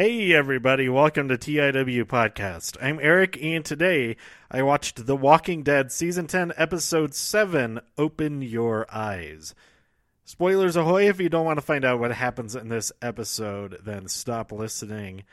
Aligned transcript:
Hey, 0.00 0.32
everybody, 0.32 0.88
welcome 0.88 1.26
to 1.26 1.36
TIW 1.36 2.04
Podcast. 2.04 2.76
I'm 2.80 3.00
Eric, 3.02 3.36
and 3.42 3.64
today 3.64 4.14
I 4.48 4.62
watched 4.62 5.06
The 5.06 5.16
Walking 5.16 5.64
Dead 5.64 5.90
Season 5.90 6.28
10, 6.28 6.52
Episode 6.56 7.14
7 7.14 7.80
Open 7.98 8.40
Your 8.40 8.86
Eyes. 8.94 9.56
Spoilers 10.24 10.76
ahoy! 10.76 11.08
If 11.08 11.20
you 11.20 11.28
don't 11.28 11.44
want 11.44 11.56
to 11.56 11.66
find 11.66 11.84
out 11.84 11.98
what 11.98 12.12
happens 12.12 12.54
in 12.54 12.68
this 12.68 12.92
episode, 13.02 13.80
then 13.84 14.06
stop 14.06 14.52
listening 14.52 15.24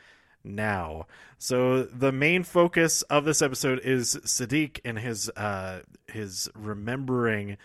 now. 0.42 1.06
So, 1.38 1.84
the 1.84 2.10
main 2.10 2.42
focus 2.42 3.02
of 3.02 3.24
this 3.24 3.42
episode 3.42 3.78
is 3.84 4.16
Siddiq 4.24 4.80
and 4.84 4.98
his, 4.98 5.30
uh, 5.36 5.82
his 6.08 6.50
remembering 6.56 7.56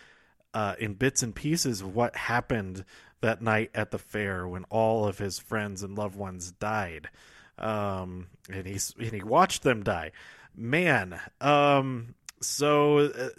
uh, 0.53 0.75
in 0.77 0.93
bits 0.93 1.23
and 1.23 1.33
pieces 1.33 1.83
what 1.83 2.15
happened 2.15 2.85
that 3.21 3.41
night 3.41 3.71
at 3.73 3.91
the 3.91 3.97
fair 3.97 4.47
when 4.47 4.65
all 4.65 5.07
of 5.07 5.17
his 5.17 5.39
friends 5.39 5.83
and 5.83 5.97
loved 5.97 6.15
ones 6.15 6.51
died. 6.51 7.09
Um, 7.57 8.27
and 8.51 8.65
he's 8.65 8.93
and 8.97 9.11
he 9.11 9.23
watched 9.23 9.63
them 9.63 9.83
die. 9.83 10.11
Man, 10.55 11.19
um, 11.39 12.15
so 12.41 12.97
uh, 12.99 13.29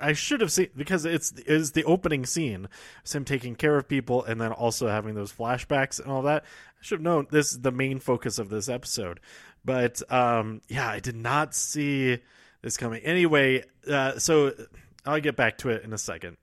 I 0.00 0.12
should 0.12 0.40
have 0.40 0.52
seen 0.52 0.68
because 0.76 1.04
it's 1.04 1.32
is 1.32 1.72
the 1.72 1.84
opening 1.84 2.26
scene. 2.26 2.68
It's 3.02 3.14
him 3.14 3.24
taking 3.24 3.54
care 3.54 3.76
of 3.76 3.88
people 3.88 4.24
and 4.24 4.40
then 4.40 4.52
also 4.52 4.88
having 4.88 5.14
those 5.14 5.32
flashbacks 5.32 6.00
and 6.00 6.10
all 6.10 6.22
that. 6.22 6.44
I 6.44 6.82
should 6.82 6.98
have 6.98 7.04
known 7.04 7.26
this 7.30 7.52
is 7.52 7.60
the 7.60 7.72
main 7.72 7.98
focus 7.98 8.38
of 8.38 8.50
this 8.50 8.68
episode. 8.68 9.20
But 9.64 10.02
um, 10.12 10.60
yeah, 10.68 10.88
I 10.88 11.00
did 11.00 11.16
not 11.16 11.54
see 11.54 12.18
this 12.62 12.76
coming. 12.76 13.02
Anyway, 13.02 13.64
uh, 13.88 14.18
so 14.18 14.52
I'll 15.04 15.20
get 15.20 15.36
back 15.36 15.58
to 15.58 15.70
it 15.70 15.82
in 15.84 15.92
a 15.92 15.98
second. 15.98 16.36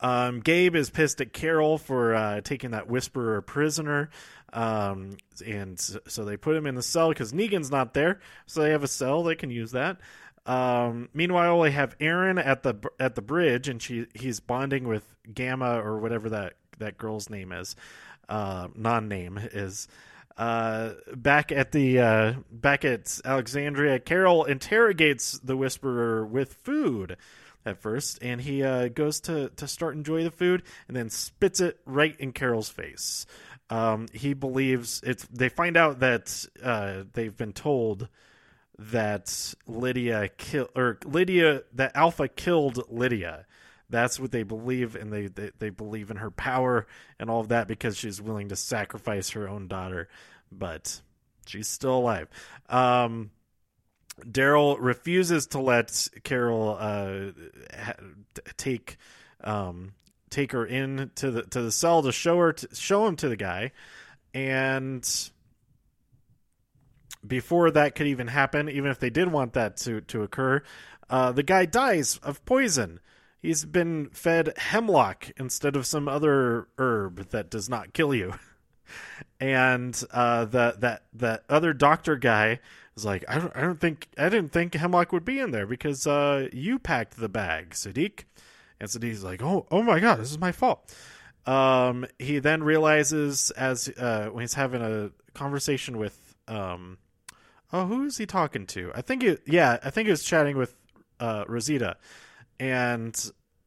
Um, 0.00 0.40
Gabe 0.40 0.76
is 0.76 0.90
pissed 0.90 1.20
at 1.20 1.32
Carol 1.32 1.78
for 1.78 2.14
uh, 2.14 2.40
taking 2.40 2.72
that 2.72 2.88
Whisperer 2.88 3.40
prisoner. 3.42 4.10
Um, 4.52 5.16
and 5.44 5.78
so 5.80 6.24
they 6.24 6.36
put 6.36 6.56
him 6.56 6.66
in 6.66 6.74
the 6.74 6.82
cell 6.82 7.08
because 7.08 7.32
Negan's 7.32 7.70
not 7.70 7.94
there. 7.94 8.20
So 8.46 8.62
they 8.62 8.70
have 8.70 8.84
a 8.84 8.88
cell, 8.88 9.22
they 9.22 9.34
can 9.34 9.50
use 9.50 9.72
that. 9.72 9.98
Um, 10.46 11.08
meanwhile, 11.14 11.60
they 11.62 11.70
have 11.70 11.96
Aaron 12.00 12.38
at 12.38 12.62
the 12.62 12.76
at 13.00 13.14
the 13.14 13.22
bridge, 13.22 13.68
and 13.68 13.80
she 13.80 14.06
he's 14.14 14.40
bonding 14.40 14.86
with 14.86 15.02
Gamma 15.32 15.80
or 15.80 15.98
whatever 15.98 16.28
that 16.30 16.54
that 16.78 16.98
girl's 16.98 17.30
name 17.30 17.52
is, 17.52 17.76
uh, 18.28 18.68
non 18.74 19.08
name 19.08 19.38
is. 19.38 19.88
Uh, 20.36 20.94
back 21.14 21.52
at 21.52 21.70
the 21.70 22.00
uh, 22.00 22.32
back 22.50 22.84
at 22.84 23.20
Alexandria, 23.24 24.00
Carol 24.00 24.44
interrogates 24.44 25.38
the 25.38 25.56
Whisperer 25.56 26.26
with 26.26 26.54
food 26.54 27.16
at 27.66 27.80
first, 27.80 28.18
and 28.22 28.40
he 28.40 28.62
uh, 28.62 28.88
goes 28.88 29.20
to 29.20 29.50
to 29.50 29.66
start 29.66 29.94
enjoy 29.94 30.24
the 30.24 30.30
food, 30.30 30.62
and 30.88 30.96
then 30.96 31.10
spits 31.10 31.60
it 31.60 31.78
right 31.86 32.14
in 32.18 32.32
Carol's 32.32 32.68
face. 32.68 33.26
Um, 33.70 34.06
he 34.12 34.34
believes 34.34 35.00
it's. 35.04 35.24
They 35.26 35.48
find 35.48 35.76
out 35.76 36.00
that 36.00 36.46
uh, 36.62 37.04
they've 37.12 37.36
been 37.36 37.52
told 37.52 38.08
that 38.78 39.54
Lydia 39.66 40.28
kill 40.36 40.68
or 40.76 40.98
Lydia 41.04 41.62
that 41.74 41.96
Alpha 41.96 42.28
killed 42.28 42.82
Lydia. 42.90 43.46
That's 43.90 44.18
what 44.18 44.32
they 44.32 44.42
believe, 44.42 44.96
and 44.96 45.12
they, 45.12 45.26
they 45.26 45.50
they 45.58 45.70
believe 45.70 46.10
in 46.10 46.16
her 46.16 46.30
power 46.30 46.86
and 47.18 47.30
all 47.30 47.40
of 47.40 47.48
that 47.48 47.68
because 47.68 47.96
she's 47.96 48.20
willing 48.20 48.48
to 48.48 48.56
sacrifice 48.56 49.30
her 49.30 49.48
own 49.48 49.68
daughter, 49.68 50.08
but 50.50 51.00
she's 51.46 51.68
still 51.68 51.98
alive. 51.98 52.28
Um, 52.68 53.30
Daryl 54.20 54.76
refuses 54.78 55.48
to 55.48 55.60
let 55.60 56.08
Carol 56.22 56.76
uh, 56.78 57.32
ha- 57.76 57.94
take 58.56 58.96
um, 59.42 59.94
take 60.30 60.52
her 60.52 60.64
in 60.64 61.10
to 61.16 61.30
the 61.30 61.42
to 61.42 61.62
the 61.62 61.72
cell 61.72 62.02
to 62.02 62.12
show 62.12 62.38
her 62.38 62.52
to, 62.52 62.74
show 62.74 63.06
him 63.06 63.16
to 63.16 63.28
the 63.28 63.36
guy, 63.36 63.72
and 64.32 65.30
before 67.26 67.70
that 67.70 67.94
could 67.94 68.06
even 68.06 68.28
happen, 68.28 68.68
even 68.68 68.90
if 68.90 68.98
they 68.98 69.10
did 69.10 69.30
want 69.30 69.54
that 69.54 69.76
to 69.78 70.00
to 70.02 70.22
occur, 70.22 70.62
uh, 71.10 71.32
the 71.32 71.42
guy 71.42 71.66
dies 71.66 72.18
of 72.22 72.44
poison. 72.44 73.00
He's 73.40 73.64
been 73.66 74.08
fed 74.08 74.54
hemlock 74.56 75.30
instead 75.36 75.76
of 75.76 75.86
some 75.86 76.08
other 76.08 76.68
herb 76.78 77.28
that 77.30 77.50
does 77.50 77.68
not 77.68 77.92
kill 77.92 78.14
you. 78.14 78.34
and 79.40 80.00
uh, 80.10 80.46
the 80.46 80.76
that 80.78 81.04
that 81.14 81.44
other 81.48 81.72
doctor 81.72 82.16
guy 82.16 82.60
is 82.96 83.04
like, 83.04 83.24
I 83.28 83.38
don't, 83.38 83.56
I 83.56 83.60
don't 83.60 83.80
think 83.80 84.08
I 84.18 84.28
didn't 84.28 84.52
think 84.52 84.74
hemlock 84.74 85.12
would 85.12 85.24
be 85.24 85.40
in 85.40 85.50
there 85.50 85.66
because 85.66 86.06
uh, 86.06 86.48
you 86.52 86.78
packed 86.78 87.16
the 87.16 87.28
bag, 87.28 87.70
Siddiq. 87.70 88.24
And 88.80 88.88
Siddiq's 88.88 89.22
like, 89.22 89.42
oh, 89.42 89.66
oh 89.70 89.82
my 89.82 90.00
god, 90.00 90.18
this 90.18 90.30
is 90.30 90.38
my 90.38 90.52
fault. 90.52 90.94
Um, 91.46 92.06
he 92.18 92.38
then 92.38 92.62
realizes 92.62 93.50
as 93.52 93.88
uh, 93.88 94.28
when 94.32 94.42
he's 94.42 94.54
having 94.54 94.82
a 94.82 95.10
conversation 95.34 95.98
with 95.98 96.34
um, 96.48 96.98
oh, 97.72 97.86
who 97.86 98.04
is 98.04 98.16
he 98.16 98.26
talking 98.26 98.66
to? 98.66 98.92
I 98.94 99.02
think 99.02 99.22
it, 99.24 99.42
yeah, 99.46 99.78
I 99.82 99.90
think 99.90 100.06
he 100.06 100.10
was 100.10 100.22
chatting 100.22 100.56
with 100.56 100.74
uh, 101.20 101.44
Rosita, 101.48 101.96
and 102.60 103.14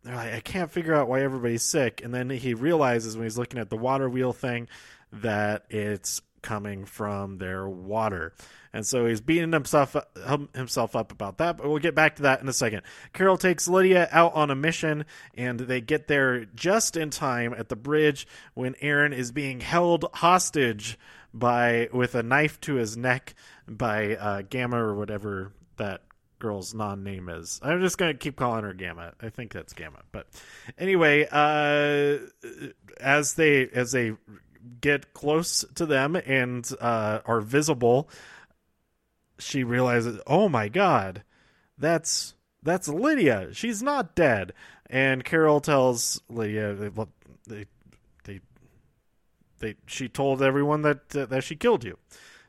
they're 0.04 0.16
like, 0.16 0.34
I 0.34 0.40
can't 0.40 0.72
figure 0.72 0.96
out 0.96 1.08
why 1.08 1.22
everybody's 1.22 1.64
sick. 1.64 2.02
And 2.04 2.14
then 2.14 2.30
he 2.30 2.54
realizes 2.54 3.18
when 3.18 3.26
he's 3.26 3.38
looking 3.38 3.60
at 3.60 3.70
the 3.70 3.78
water 3.78 4.10
wheel 4.10 4.34
thing 4.34 4.70
that 5.12 5.66
it's 5.70 6.22
coming 6.48 6.86
from 6.86 7.40
their 7.40 7.68
water. 7.68 8.34
And 8.72 8.88
so 8.88 9.06
he's 9.06 9.20
beating 9.20 9.52
himself 9.52 9.98
himself 10.56 10.96
up 10.96 11.12
about 11.12 11.40
that, 11.40 11.58
but 11.58 11.68
we'll 11.68 11.80
get 11.80 11.94
back 11.94 12.16
to 12.16 12.22
that 12.22 12.40
in 12.42 12.48
a 12.48 12.54
second. 12.54 12.84
Carol 13.12 13.38
takes 13.38 13.68
Lydia 13.68 14.08
out 14.12 14.34
on 14.34 14.50
a 14.50 14.56
mission, 14.56 15.04
and 15.36 15.60
they 15.60 15.82
get 15.82 16.08
there 16.08 16.46
just 16.46 16.96
in 16.96 17.10
time 17.10 17.54
at 17.58 17.68
the 17.68 17.76
bridge 17.76 18.26
when 18.54 18.76
Aaron 18.80 19.12
is 19.12 19.34
being 19.34 19.60
held 19.60 20.06
hostage 20.14 20.98
by 21.34 21.90
with 21.92 22.16
a 22.16 22.24
knife 22.24 22.62
to 22.62 22.76
his 22.76 22.96
neck 22.96 23.36
by 23.68 24.16
uh, 24.16 24.44
Gamma 24.50 24.82
or 24.82 24.96
whatever 24.96 25.52
that 25.76 26.04
girl's 26.40 26.74
non 26.74 27.04
name 27.04 27.28
is. 27.28 27.60
I'm 27.62 27.82
just 27.82 27.98
gonna 27.98 28.14
keep 28.14 28.38
calling 28.38 28.64
her 28.64 28.74
Gamma. 28.74 29.14
I 29.22 29.30
think 29.30 29.52
that's 29.52 29.74
Gamma. 29.74 30.00
But 30.14 30.28
anyway, 30.78 31.28
uh, 31.30 32.20
as 33.02 33.34
they 33.34 33.68
as 33.68 33.92
they 33.92 34.14
get 34.82 35.14
close 35.14 35.66
to 35.76 35.86
them 35.86 36.16
and 36.16 36.70
uh, 36.80 37.20
are 37.26 37.42
visible, 37.42 38.10
she 39.40 39.64
realizes, 39.64 40.20
"Oh 40.28 40.50
my 40.50 40.70
god, 40.70 41.24
that's 41.78 42.36
that's 42.64 42.88
Lydia. 42.88 43.50
She's 43.54 43.82
not 43.82 44.16
dead." 44.16 44.54
And 44.90 45.24
Carol 45.24 45.60
tells 45.60 46.22
Lydia 46.30 46.74
they 46.74 46.90
they 47.48 47.66
they, 48.24 48.42
they 49.60 49.76
she 49.86 50.08
told 50.08 50.42
everyone 50.42 50.82
that 50.84 51.16
uh, 51.16 51.26
that 51.26 51.44
she 51.44 51.56
killed 51.56 51.84
you. 51.84 51.98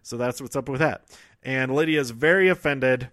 So 0.02 0.16
that's 0.16 0.40
what's 0.40 0.56
up 0.56 0.68
with 0.68 0.80
that. 0.80 1.04
And 1.42 1.74
Lydia's 1.74 2.10
very 2.10 2.48
offended 2.48 3.10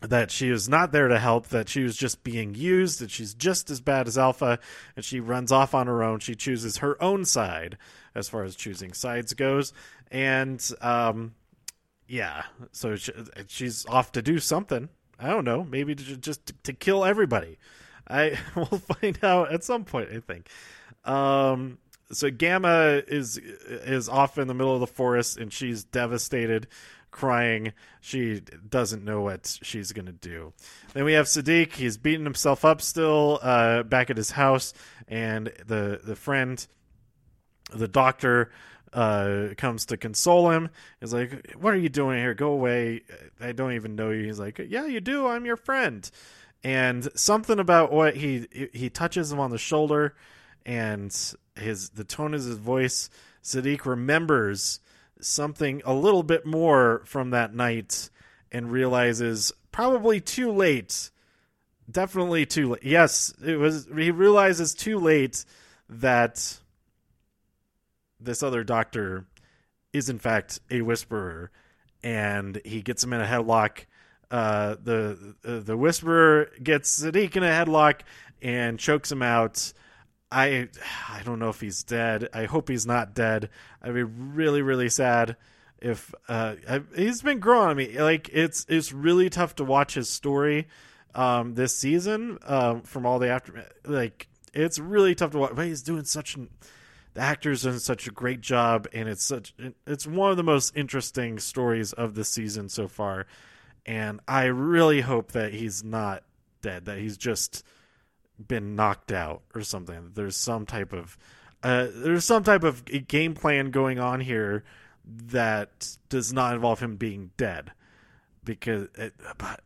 that 0.00 0.30
she 0.30 0.50
was 0.50 0.68
not 0.68 0.92
there 0.92 1.08
to 1.08 1.18
help, 1.18 1.48
that 1.48 1.68
she 1.68 1.82
was 1.82 1.96
just 1.96 2.24
being 2.24 2.54
used, 2.54 3.00
that 3.00 3.10
she's 3.10 3.34
just 3.34 3.70
as 3.70 3.80
bad 3.80 4.08
as 4.08 4.16
Alpha, 4.16 4.58
and 4.96 5.04
she 5.04 5.20
runs 5.20 5.52
off 5.52 5.74
on 5.74 5.86
her 5.86 6.02
own. 6.02 6.20
She 6.20 6.34
chooses 6.34 6.78
her 6.78 7.00
own 7.02 7.24
side 7.24 7.76
as 8.14 8.28
far 8.28 8.44
as 8.44 8.56
choosing 8.56 8.92
sides 8.92 9.34
goes. 9.34 9.72
And 10.10 10.66
um, 10.80 11.34
yeah, 12.06 12.44
so 12.72 12.96
she, 12.96 13.12
she's 13.46 13.86
off 13.86 14.12
to 14.12 14.22
do 14.22 14.38
something. 14.38 14.88
I 15.18 15.28
don't 15.28 15.44
know, 15.44 15.64
maybe 15.64 15.94
to, 15.94 16.16
just 16.16 16.46
to, 16.46 16.54
to 16.64 16.72
kill 16.72 17.04
everybody. 17.04 17.58
I 18.08 18.38
will 18.56 18.64
find 18.64 19.18
out 19.22 19.52
at 19.52 19.64
some 19.64 19.84
point. 19.84 20.08
I 20.12 20.20
think. 20.20 20.48
Um, 21.04 21.78
so 22.10 22.30
Gamma 22.30 23.02
is 23.06 23.38
is 23.38 24.08
off 24.08 24.38
in 24.38 24.48
the 24.48 24.54
middle 24.54 24.74
of 24.74 24.80
the 24.80 24.86
forest, 24.86 25.36
and 25.36 25.52
she's 25.52 25.84
devastated 25.84 26.66
crying. 27.10 27.72
She 28.00 28.40
doesn't 28.68 29.04
know 29.04 29.20
what 29.20 29.58
she's 29.62 29.92
going 29.92 30.06
to 30.06 30.12
do. 30.12 30.52
Then 30.94 31.04
we 31.04 31.12
have 31.14 31.26
Siddiq. 31.26 31.72
He's 31.72 31.96
beating 31.96 32.24
himself 32.24 32.64
up 32.64 32.80
still 32.82 33.38
uh, 33.42 33.82
back 33.82 34.10
at 34.10 34.16
his 34.16 34.32
house, 34.32 34.72
and 35.08 35.52
the 35.66 36.00
the 36.02 36.16
friend, 36.16 36.66
the 37.72 37.88
doctor, 37.88 38.50
uh, 38.92 39.48
comes 39.56 39.86
to 39.86 39.96
console 39.96 40.50
him. 40.50 40.70
He's 41.00 41.12
like, 41.12 41.54
"What 41.58 41.74
are 41.74 41.78
you 41.78 41.88
doing 41.88 42.18
here? 42.18 42.34
Go 42.34 42.52
away! 42.52 43.02
I 43.40 43.52
don't 43.52 43.72
even 43.72 43.94
know 43.94 44.10
you." 44.10 44.24
He's 44.24 44.40
like, 44.40 44.60
"Yeah, 44.68 44.86
you 44.86 45.00
do. 45.00 45.26
I'm 45.26 45.46
your 45.46 45.56
friend." 45.56 46.08
And 46.62 47.08
something 47.14 47.58
about 47.58 47.92
what 47.92 48.16
he 48.16 48.46
he 48.72 48.90
touches 48.90 49.32
him 49.32 49.40
on 49.40 49.50
the 49.50 49.58
shoulder, 49.58 50.14
and 50.66 51.16
his 51.56 51.90
the 51.90 52.04
tone 52.04 52.34
of 52.34 52.44
his 52.44 52.56
voice. 52.56 53.10
Siddiq 53.42 53.86
remembers 53.86 54.80
something 55.20 55.82
a 55.84 55.94
little 55.94 56.22
bit 56.22 56.46
more 56.46 57.02
from 57.04 57.30
that 57.30 57.54
night 57.54 58.10
and 58.52 58.70
realizes 58.70 59.52
probably 59.72 60.20
too 60.20 60.52
late. 60.52 61.10
Definitely 61.90 62.46
too 62.46 62.70
late. 62.70 62.84
Yes 62.84 63.34
it 63.44 63.56
was 63.56 63.88
he 63.96 64.10
realizes 64.10 64.74
too 64.74 64.98
late 64.98 65.44
that 65.88 66.58
this 68.20 68.42
other 68.42 68.62
doctor 68.62 69.26
is 69.92 70.08
in 70.08 70.18
fact 70.18 70.60
a 70.70 70.82
whisperer 70.82 71.50
and 72.02 72.60
he 72.64 72.82
gets 72.82 73.02
him 73.02 73.12
in 73.12 73.20
a 73.20 73.26
headlock. 73.26 73.86
Uh, 74.30 74.76
the 74.82 75.34
uh, 75.44 75.58
the 75.58 75.76
whisperer 75.76 76.50
gets 76.62 77.02
Siddiq 77.02 77.36
in 77.36 77.42
a 77.42 77.48
headlock 77.48 78.02
and 78.40 78.78
chokes 78.78 79.10
him 79.10 79.22
out 79.22 79.72
I 80.30 80.68
I 81.08 81.22
don't 81.24 81.38
know 81.38 81.48
if 81.48 81.60
he's 81.60 81.82
dead. 81.82 82.28
I 82.32 82.44
hope 82.44 82.68
he's 82.68 82.86
not 82.86 83.14
dead. 83.14 83.50
I'd 83.82 83.94
be 83.94 84.02
really 84.02 84.62
really 84.62 84.88
sad 84.88 85.36
if 85.80 86.14
uh 86.28 86.56
I, 86.68 86.82
he's 86.94 87.22
been 87.22 87.40
growing 87.40 87.70
on 87.70 87.76
me. 87.76 87.98
Like 87.98 88.30
it's 88.32 88.66
it's 88.68 88.92
really 88.92 89.30
tough 89.30 89.54
to 89.56 89.64
watch 89.64 89.94
his 89.94 90.08
story 90.08 90.68
um 91.14 91.54
this 91.54 91.76
season 91.76 92.38
um 92.46 92.82
from 92.82 93.04
all 93.04 93.18
the 93.18 93.28
after 93.28 93.66
like 93.84 94.28
it's 94.52 94.78
really 94.78 95.14
tough 95.14 95.32
to 95.32 95.38
watch. 95.38 95.52
But 95.54 95.66
he's 95.66 95.82
doing 95.82 96.04
such 96.04 96.36
an 96.36 96.48
the 97.14 97.20
actor's 97.20 97.62
doing 97.62 97.78
such 97.78 98.06
a 98.06 98.12
great 98.12 98.40
job, 98.40 98.86
and 98.92 99.08
it's 99.08 99.24
such 99.24 99.54
it's 99.86 100.06
one 100.06 100.30
of 100.30 100.36
the 100.36 100.42
most 100.42 100.76
interesting 100.76 101.38
stories 101.38 101.92
of 101.92 102.14
the 102.14 102.24
season 102.24 102.68
so 102.68 102.86
far. 102.86 103.26
And 103.86 104.20
I 104.28 104.44
really 104.44 105.00
hope 105.00 105.32
that 105.32 105.52
he's 105.52 105.82
not 105.82 106.22
dead. 106.62 106.84
That 106.84 106.98
he's 106.98 107.16
just 107.16 107.64
been 108.46 108.76
knocked 108.76 109.12
out 109.12 109.42
or 109.54 109.62
something. 109.62 110.12
There's 110.14 110.36
some 110.36 110.66
type 110.66 110.92
of 110.92 111.16
uh, 111.62 111.88
there's 111.94 112.24
some 112.24 112.42
type 112.42 112.64
of 112.64 112.84
game 113.06 113.34
plan 113.34 113.70
going 113.70 113.98
on 113.98 114.20
here 114.20 114.64
that 115.04 115.96
does 116.08 116.32
not 116.32 116.54
involve 116.54 116.80
him 116.80 116.96
being 116.96 117.30
dead. 117.36 117.72
Because 118.42 118.88
it, 118.94 119.14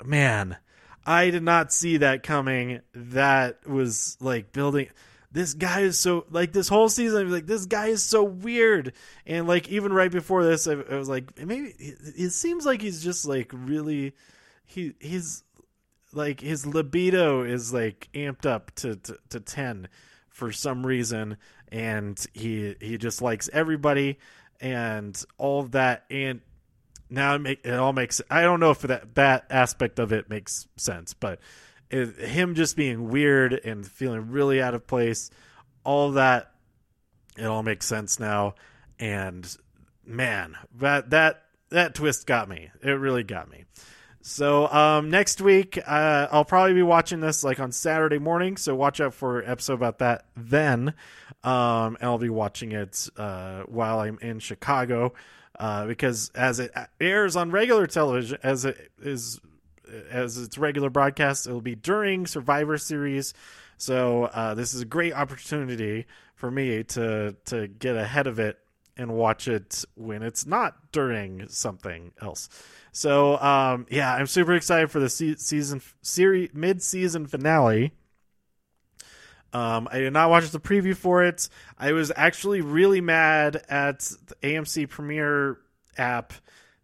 man, 0.05 0.57
I 1.07 1.31
did 1.31 1.43
not 1.43 1.73
see 1.73 1.99
that 1.99 2.23
coming. 2.23 2.81
That 2.93 3.67
was 3.69 4.17
like 4.21 4.53
building. 4.53 4.89
This 5.31 5.55
guy 5.55 5.81
is 5.81 5.99
so 5.99 6.27
like 6.31 6.53
this 6.53 6.69
whole 6.69 6.89
season. 6.89 7.21
I 7.21 7.25
was 7.25 7.33
like, 7.33 7.47
this 7.47 7.67
guy 7.67 7.87
is 7.87 8.03
so 8.03 8.23
weird, 8.23 8.93
and 9.27 9.47
like 9.47 9.69
even 9.69 9.93
right 9.93 10.11
before 10.11 10.45
this, 10.45 10.67
I, 10.69 10.73
I 10.73 10.97
was 10.97 11.09
like, 11.09 11.39
maybe 11.39 11.75
it, 11.79 11.99
it 12.17 12.31
seems 12.31 12.65
like 12.65 12.81
he's 12.81 13.03
just 13.03 13.27
like 13.27 13.51
really, 13.53 14.15
he 14.65 14.95
he's 15.01 15.43
like 16.17 16.41
his 16.41 16.67
libido 16.67 17.43
is 17.43 17.73
like 17.73 18.09
amped 18.15 18.47
up 18.47 18.75
to, 18.77 18.97
to, 18.97 19.19
to 19.31 19.41
10 19.41 19.89
for 20.29 20.53
some 20.53 20.85
reason 20.85 21.37
and 21.69 22.27
he 22.33 22.75
he 22.81 22.99
just 22.99 23.23
likes 23.23 23.49
everybody 23.53 24.19
and 24.61 25.25
all 25.39 25.61
of 25.61 25.73
that 25.73 26.05
and 26.11 26.41
now 27.09 27.35
it, 27.35 27.41
make, 27.41 27.65
it 27.65 27.75
all 27.75 27.93
makes 27.93 28.21
i 28.31 28.43
don't 28.43 28.61
know 28.61 28.71
if 28.71 28.81
that 28.81 29.15
that 29.15 29.47
aspect 29.51 29.99
of 29.99 30.13
it 30.13 30.29
makes 30.29 30.67
sense 30.77 31.15
but 31.15 31.39
it, 31.91 32.17
him 32.17 32.55
just 32.55 32.77
being 32.77 33.09
weird 33.09 33.53
and 33.53 33.87
feeling 33.87 34.31
really 34.31 34.61
out 34.61 34.75
of 34.75 34.87
place 34.87 35.31
all 35.85 36.09
of 36.09 36.15
that 36.15 36.53
it 37.37 37.45
all 37.45 37.63
makes 37.63 37.87
sense 37.87 38.19
now 38.19 38.55
and 38.99 39.57
man 40.05 40.57
that 40.75 41.11
that 41.11 41.45
that 41.75 41.95
twist 41.95 42.27
got 42.27 42.49
me. 42.49 42.71
It 42.83 42.93
really 42.93 43.25
got 43.25 43.51
me 43.51 43.65
so 44.27 44.69
um, 44.69 45.11
next 45.11 45.43
week, 45.43 45.79
uh, 45.87 46.29
I'll 46.33 46.47
probably 46.47 46.73
be 46.73 46.83
watching 46.83 47.21
this 47.21 47.45
like 47.45 47.61
on 47.61 47.73
Saturday 47.73 48.19
morning. 48.19 48.57
So 48.57 48.75
watch 48.75 48.99
out 48.99 49.13
for 49.13 49.45
episode 49.45 49.75
about 49.75 49.99
that 49.99 50.25
then. 50.35 50.95
Um, 51.43 51.99
and 52.01 52.05
I'll 52.05 52.17
be 52.17 52.31
watching 52.31 52.73
it 52.73 53.07
uh, 53.19 53.65
while 53.65 54.01
I'm 54.01 54.19
in 54.23 54.39
Chicago 54.39 55.13
uh, 55.59 55.87
because 55.87 56.31
as 56.35 56.59
it 56.59 56.73
airs 56.99 57.37
on 57.37 57.51
regular 57.51 57.87
television, 57.87 58.39
as 58.43 58.65
it 58.65 58.91
is 59.03 59.43
as 60.11 60.39
its 60.39 60.57
regular 60.57 60.89
broadcast, 60.89 61.47
it'll 61.47 61.61
be 61.61 61.75
during 61.75 62.27
Survivor 62.27 62.79
Series. 62.79 63.35
So 63.77 64.25
uh, 64.25 64.55
this 64.55 64.73
is 64.73 64.81
a 64.81 64.87
great 64.87 65.13
opportunity 65.13 66.07
for 66.35 66.51
me 66.51 66.83
to 66.83 67.37
to 67.45 67.69
get 67.69 67.95
ahead 67.95 68.27
of 68.27 68.39
it 68.39 68.59
and 68.97 69.13
watch 69.15 69.49
it 69.49 69.85
when 69.95 70.23
it's 70.23 70.47
not 70.47 70.93
during 70.93 71.49
something 71.49 72.13
else. 72.21 72.49
So 72.93 73.39
um, 73.39 73.87
yeah, 73.91 74.15
I'm 74.15 74.27
super 74.27 74.55
excited 74.55 74.91
for 74.91 75.01
the 75.01 75.09
se- 75.09 75.37
season 75.37 75.83
series 76.03 76.51
mid 76.55 76.83
season 76.83 77.27
finale. 77.27 77.93
Um, 79.53 79.89
I 79.91 79.99
did 80.01 80.13
not 80.13 80.31
watch 80.31 80.51
the 80.51 80.59
preview 80.61 80.97
for 80.97 81.25
it. 81.25 81.49
I 81.79 81.93
was 81.93 82.11
actually 82.17 82.61
really 82.61 83.01
mad 83.01 83.63
at 83.69 84.01
the 84.01 84.35
AMC 84.43 84.89
Premiere 84.89 85.59
app 85.97 86.33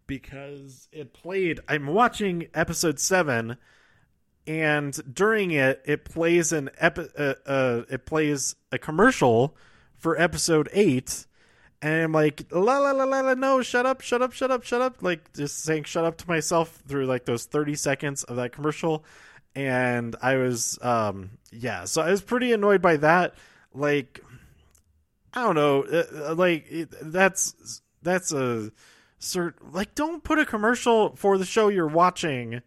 because 0.07 0.87
it 0.91 1.13
played. 1.13 1.59
I'm 1.67 1.87
watching 1.87 2.47
episode 2.53 2.97
seven, 2.97 3.57
and 4.47 4.97
during 5.13 5.51
it, 5.51 5.81
it 5.85 6.05
plays 6.05 6.53
an 6.53 6.69
epi- 6.77 7.09
uh, 7.17 7.35
uh, 7.45 7.81
it 7.89 8.05
plays 8.05 8.55
a 8.71 8.77
commercial 8.77 9.55
for 9.97 10.19
episode 10.19 10.69
eight 10.71 11.25
and 11.81 12.03
I'm 12.03 12.11
like, 12.11 12.45
la 12.51 12.77
la 12.77 12.91
la 12.91 13.05
la 13.05 13.21
la, 13.21 13.33
no, 13.33 13.61
shut 13.61 13.85
up, 13.85 14.01
shut 14.01 14.21
up, 14.21 14.33
shut 14.33 14.51
up, 14.51 14.63
shut 14.63 14.81
up. 14.81 15.01
Like 15.01 15.33
just 15.33 15.63
saying 15.63 15.85
shut 15.85 16.05
up 16.05 16.17
to 16.17 16.27
myself 16.27 16.81
through 16.87 17.07
like 17.07 17.25
those 17.25 17.45
30 17.45 17.75
seconds 17.75 18.23
of 18.23 18.35
that 18.35 18.51
commercial. 18.51 19.03
And 19.55 20.15
I 20.21 20.35
was, 20.37 20.77
um, 20.81 21.31
yeah, 21.51 21.85
so 21.85 22.01
I 22.01 22.11
was 22.11 22.21
pretty 22.21 22.53
annoyed 22.53 22.81
by 22.81 22.97
that. 22.97 23.33
Like, 23.73 24.23
I 25.33 25.43
don't 25.43 25.55
know, 25.55 25.83
uh, 25.83 26.29
uh 26.31 26.35
like 26.35 26.67
that's 27.01 27.81
that's 28.03 28.31
a 28.31 28.71
cert. 29.19 29.53
Like, 29.71 29.95
don't 29.95 30.23
put 30.23 30.39
a 30.39 30.45
commercial 30.45 31.15
for 31.15 31.37
the 31.37 31.45
show 31.45 31.69
you're 31.69 31.87
watching 31.87 32.61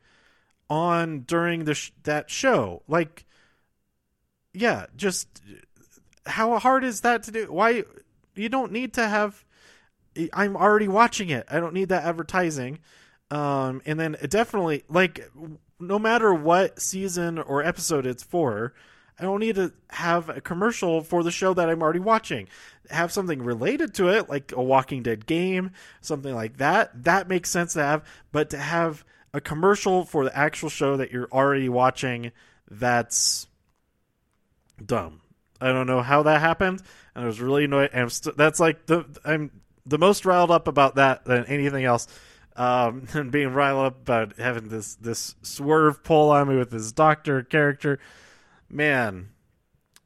on 0.69 1.21
during 1.21 1.65
the 1.65 1.75
sh- 1.75 1.93
that 2.03 2.31
show. 2.31 2.83
Like, 2.89 3.27
yeah, 4.53 4.87
just 4.97 5.43
how 6.27 6.59
hard 6.59 6.85
is 6.85 7.03
that 7.03 7.23
to 7.25 7.31
do? 7.31 7.53
Why? 7.53 7.85
You 8.35 8.49
don't 8.49 8.73
need 8.73 8.95
to 8.95 9.09
have 9.09 9.45
I'm 10.33 10.57
already 10.57 10.89
watching 10.89 11.31
it. 11.31 11.47
I 11.51 11.61
don't 11.61 11.75
need 11.75 11.89
that 11.89 12.05
advertising. 12.05 12.79
Um, 13.31 13.83
and 13.85 13.99
then 13.99 14.17
definitely 14.29 14.85
like 14.89 15.29
no 15.81 15.99
matter 15.99 16.33
what 16.33 16.81
season 16.81 17.39
or 17.39 17.63
episode 17.63 18.07
it's 18.07 18.23
for, 18.23 18.75
I 19.19 19.23
don't 19.23 19.41
need 19.41 19.57
to 19.57 19.73
have 19.91 20.29
a 20.29 20.41
commercial 20.41 21.03
for 21.03 21.23
the 21.23 21.31
show 21.31 21.55
that 21.55 21.69
I'm 21.69 21.83
already 21.83 22.01
watching. 22.01 22.49
Have 22.91 23.13
something 23.13 23.43
related 23.43 23.95
to 23.95 24.09
it, 24.09 24.29
like 24.29 24.53
a 24.53 24.63
Walking 24.63 25.03
Dead 25.03 25.27
game, 25.27 25.71
something 26.01 26.35
like 26.35 26.59
that. 26.59 27.05
That 27.05 27.29
makes 27.29 27.51
sense 27.51 27.75
to 27.75 27.83
have, 27.83 28.05
but 28.33 28.51
to 28.51 28.59
have 28.59 29.05
a 29.33 29.41
commercial 29.41 30.05
for 30.05 30.25
the 30.25 30.37
actual 30.37 30.69
show 30.69 30.97
that 30.97 31.11
you're 31.11 31.29
already 31.33 31.69
watching, 31.69 32.33
that's 32.71 33.47
dumb. 34.85 35.21
I 35.65 35.73
don't 35.73 35.87
know 35.87 36.03
how 36.03 36.23
that 36.25 36.41
happened 36.41 36.83
and 37.15 37.25
I 37.25 37.27
was 37.27 37.41
really 37.41 37.65
annoyed. 37.65 37.91
And 37.93 38.11
st- 38.11 38.37
that's 38.37 38.61
like 38.61 38.87
the 38.87 39.05
I'm 39.25 39.51
the 39.87 39.99
most 39.99 40.25
riled 40.25 40.51
up 40.51 40.69
about 40.69 40.97
that 40.97 41.25
than 41.25 41.45
anything 41.47 41.85
else. 41.85 42.07
Um, 42.57 43.09
and 43.15 43.31
being 43.33 43.53
riled 43.53 43.87
up 43.87 44.01
about 44.01 44.39
having 44.39 44.69
this 44.69 44.95
this 44.97 45.35
swerve 45.43 46.03
pull 46.03 46.31
on 46.31 46.49
me 46.49 46.57
with 46.57 46.71
this 46.71 46.93
doctor 46.93 47.43
character, 47.43 47.99
man. 48.69 49.31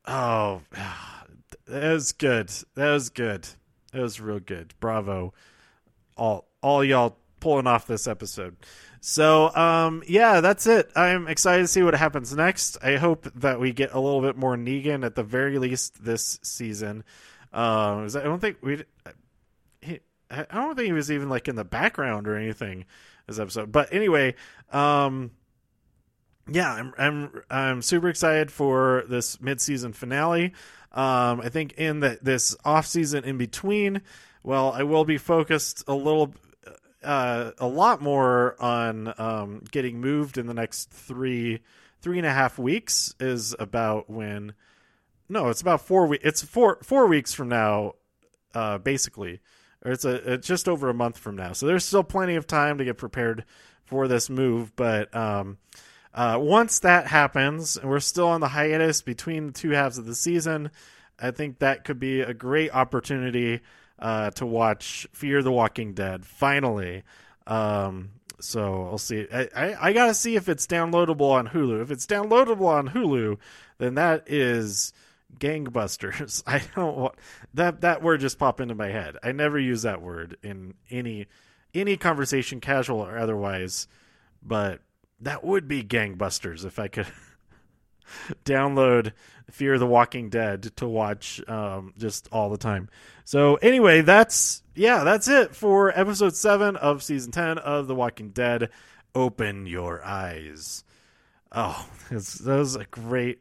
Oh, 0.06 0.62
that 1.66 1.92
was 1.92 2.12
good. 2.12 2.50
That 2.74 2.92
was 2.92 3.10
good. 3.10 3.48
That 3.92 4.02
was 4.02 4.20
real 4.20 4.40
good. 4.40 4.74
Bravo, 4.80 5.32
all 6.16 6.48
all 6.62 6.84
y'all 6.84 7.16
pulling 7.40 7.66
off 7.66 7.86
this 7.86 8.06
episode. 8.06 8.56
So, 9.00 9.54
um, 9.54 10.02
yeah, 10.06 10.40
that's 10.40 10.66
it. 10.66 10.90
I'm 10.96 11.28
excited 11.28 11.62
to 11.62 11.68
see 11.68 11.82
what 11.82 11.94
happens 11.94 12.34
next. 12.34 12.78
I 12.82 12.96
hope 12.96 13.28
that 13.36 13.60
we 13.60 13.72
get 13.72 13.92
a 13.92 14.00
little 14.00 14.20
bit 14.20 14.36
more 14.36 14.56
Negan 14.56 15.04
at 15.04 15.14
the 15.14 15.22
very 15.22 15.58
least 15.58 16.04
this 16.04 16.40
season. 16.42 17.04
Um, 17.52 18.06
I 18.06 18.22
don't 18.22 18.40
think 18.40 18.58
we. 18.60 18.84
I 20.30 20.44
don't 20.52 20.76
think 20.76 20.86
he 20.86 20.92
was 20.92 21.10
even 21.10 21.28
like 21.28 21.48
in 21.48 21.56
the 21.56 21.64
background 21.64 22.28
or 22.28 22.36
anything 22.36 22.84
this 23.26 23.38
episode. 23.38 23.72
But 23.72 23.92
anyway, 23.92 24.34
um, 24.72 25.30
yeah, 26.50 26.72
I'm 26.72 26.92
I'm 26.98 27.42
I'm 27.50 27.82
super 27.82 28.08
excited 28.08 28.50
for 28.50 29.04
this 29.08 29.40
mid-season 29.40 29.92
finale. 29.92 30.52
Um, 30.92 31.40
I 31.40 31.48
think 31.50 31.74
in 31.74 32.00
the, 32.00 32.18
this 32.20 32.56
off 32.64 32.86
season 32.86 33.24
in 33.24 33.38
between, 33.38 34.02
well, 34.42 34.72
I 34.72 34.82
will 34.82 35.04
be 35.04 35.18
focused 35.18 35.84
a 35.86 35.94
little 35.94 36.34
uh, 37.02 37.52
a 37.58 37.66
lot 37.66 38.02
more 38.02 38.60
on 38.60 39.12
um, 39.18 39.62
getting 39.70 40.00
moved 40.00 40.38
in 40.38 40.46
the 40.46 40.54
next 40.54 40.90
three 40.90 41.60
three 42.00 42.18
and 42.18 42.26
a 42.26 42.32
half 42.32 42.58
weeks 42.58 43.14
is 43.18 43.56
about 43.58 44.08
when 44.08 44.54
no 45.28 45.48
it's 45.48 45.60
about 45.60 45.80
four 45.80 46.06
weeks 46.06 46.24
it's 46.24 46.42
four 46.42 46.78
four 46.82 47.06
weeks 47.06 47.34
from 47.34 47.48
now 47.48 47.94
uh, 48.54 48.78
basically. 48.78 49.40
Or 49.84 49.92
it's 49.92 50.04
a 50.04 50.32
it's 50.34 50.46
just 50.46 50.68
over 50.68 50.88
a 50.88 50.94
month 50.94 51.18
from 51.18 51.36
now. 51.36 51.52
So 51.52 51.66
there's 51.66 51.84
still 51.84 52.02
plenty 52.02 52.34
of 52.34 52.48
time 52.48 52.78
to 52.78 52.84
get 52.84 52.98
prepared 52.98 53.44
for 53.88 54.06
this 54.06 54.28
move 54.28 54.76
but 54.76 55.14
um, 55.16 55.56
uh, 56.12 56.38
once 56.38 56.80
that 56.80 57.06
happens 57.06 57.78
and 57.78 57.88
we're 57.88 58.00
still 58.00 58.28
on 58.28 58.40
the 58.40 58.48
hiatus 58.48 59.00
between 59.00 59.46
the 59.46 59.52
two 59.52 59.70
halves 59.70 59.96
of 59.96 60.04
the 60.04 60.14
season 60.14 60.70
i 61.18 61.30
think 61.30 61.58
that 61.58 61.84
could 61.84 61.98
be 61.98 62.20
a 62.20 62.34
great 62.34 62.70
opportunity 62.74 63.60
uh, 63.98 64.30
to 64.30 64.46
watch 64.46 65.06
Fear 65.12 65.42
the 65.42 65.52
Walking 65.52 65.94
Dead 65.94 66.24
finally. 66.24 67.02
Um, 67.46 68.10
so 68.40 68.88
I'll 68.90 68.98
see. 68.98 69.26
I, 69.32 69.48
I, 69.54 69.88
I, 69.88 69.92
gotta 69.92 70.14
see 70.14 70.36
if 70.36 70.48
it's 70.48 70.66
downloadable 70.66 71.30
on 71.32 71.48
Hulu. 71.48 71.82
If 71.82 71.90
it's 71.90 72.06
downloadable 72.06 72.66
on 72.66 72.90
Hulu, 72.90 73.38
then 73.78 73.94
that 73.94 74.24
is 74.26 74.92
gangbusters. 75.38 76.42
I 76.46 76.62
don't 76.76 76.96
want 76.96 77.14
that 77.54 77.80
that 77.80 78.02
word 78.02 78.20
just 78.20 78.38
popped 78.38 78.60
into 78.60 78.74
my 78.74 78.88
head. 78.88 79.16
I 79.22 79.32
never 79.32 79.58
use 79.58 79.82
that 79.82 80.02
word 80.02 80.36
in 80.42 80.74
any 80.90 81.26
any 81.74 81.96
conversation, 81.96 82.60
casual 82.60 83.00
or 83.00 83.18
otherwise. 83.18 83.88
But 84.42 84.80
that 85.20 85.42
would 85.42 85.66
be 85.66 85.82
gangbusters 85.82 86.64
if 86.64 86.78
I 86.78 86.88
could 86.88 87.08
download 88.44 89.12
Fear 89.50 89.78
the 89.78 89.86
Walking 89.86 90.28
Dead 90.28 90.76
to 90.76 90.86
watch 90.86 91.40
um, 91.48 91.94
just 91.96 92.28
all 92.32 92.50
the 92.50 92.58
time. 92.58 92.88
So 93.24 93.56
anyway, 93.56 94.02
that's 94.02 94.62
yeah, 94.74 95.04
that's 95.04 95.28
it 95.28 95.54
for 95.54 95.98
episode 95.98 96.34
seven 96.36 96.76
of 96.76 97.02
season 97.02 97.32
ten 97.32 97.58
of 97.58 97.86
The 97.86 97.94
Walking 97.94 98.30
Dead. 98.30 98.70
Open 99.14 99.66
your 99.66 100.04
eyes. 100.04 100.84
Oh, 101.50 101.88
that 102.10 102.46
was 102.46 102.76
a 102.76 102.84
great 102.84 103.40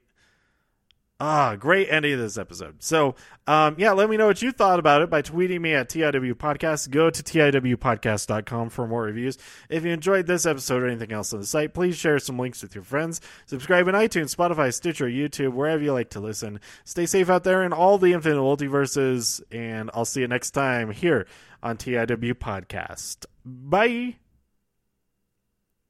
Ah, 1.20 1.56
great 1.56 1.88
ending 1.90 2.14
of 2.14 2.20
this 2.20 2.38
episode. 2.38 2.76
So, 2.84 3.16
um, 3.48 3.74
yeah, 3.80 3.92
let 3.94 4.08
me 4.08 4.18
know 4.18 4.28
what 4.28 4.44
you 4.44 4.52
thought 4.52 4.78
about 4.78 5.02
it 5.02 5.10
by 5.10 5.24
tweeting 5.24 5.62
me 5.62 5.74
at 5.74 5.90
TIW 5.90 6.36
Podcast. 6.36 6.92
Go 6.92 7.10
to 7.10 7.24
TIWpodcast.com 7.24 8.70
for 8.70 8.88
more 8.88 9.02
reviews. 9.02 9.40
If 9.68 9.84
you 9.84 9.92
enjoyed 9.92 10.28
this 10.28 10.46
episode 10.46 10.84
or 10.84 10.88
anything 10.88 11.12
else 11.12 11.34
on 11.34 11.40
the 11.40 11.46
site, 11.48 11.74
please 11.74 11.98
share 11.98 12.20
some 12.20 12.38
links 12.38 12.62
with 12.62 12.76
your 12.76 12.84
friends. 12.84 13.20
Subscribe 13.48 13.88
on 13.88 13.96
iTunes, 13.96 14.36
Spotify, 14.36 14.72
Stitcher, 14.72 15.08
YouTube, 15.08 15.54
wherever 15.54 15.82
you 15.82 15.92
like 15.92 16.12
to 16.12 16.20
listen. 16.20 16.60
Stay 16.86 17.08
safe 17.08 17.32
out 17.32 17.44
there 17.44 17.64
in 17.64 17.74
all 17.74 17.98
the 17.98 18.14
infinite 18.14 18.36
multiverses, 18.36 19.42
and 19.52 19.90
I'll 19.96 20.06
see 20.06 20.22
you 20.22 20.28
next 20.28 20.52
time 20.52 20.92
here 20.92 21.26
on 21.64 21.78
TIW 21.78 22.34
Podcast. 22.36 23.26
Bye. 23.44 24.18